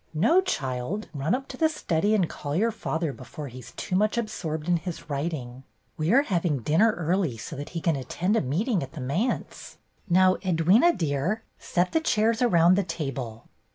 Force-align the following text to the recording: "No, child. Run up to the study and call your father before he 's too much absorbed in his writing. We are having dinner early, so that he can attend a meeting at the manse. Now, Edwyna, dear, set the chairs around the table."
"No, 0.15 0.41
child. 0.41 1.09
Run 1.13 1.35
up 1.35 1.47
to 1.49 1.57
the 1.57 1.69
study 1.69 2.15
and 2.15 2.27
call 2.27 2.55
your 2.55 2.71
father 2.71 3.13
before 3.13 3.49
he 3.49 3.61
's 3.61 3.71
too 3.73 3.95
much 3.95 4.17
absorbed 4.17 4.67
in 4.67 4.77
his 4.77 5.11
writing. 5.11 5.63
We 5.95 6.11
are 6.11 6.23
having 6.23 6.61
dinner 6.63 6.93
early, 6.93 7.37
so 7.37 7.55
that 7.57 7.69
he 7.77 7.81
can 7.81 7.95
attend 7.95 8.35
a 8.35 8.41
meeting 8.41 8.81
at 8.81 8.93
the 8.93 8.99
manse. 8.99 9.77
Now, 10.09 10.37
Edwyna, 10.37 10.97
dear, 10.97 11.43
set 11.59 11.91
the 11.91 12.01
chairs 12.01 12.41
around 12.41 12.77
the 12.77 12.83
table." 12.83 13.45